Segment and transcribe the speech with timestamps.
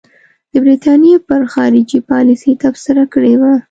[0.51, 3.51] د برټانیې پر خارجي پالیسۍ تبصره کړې ده.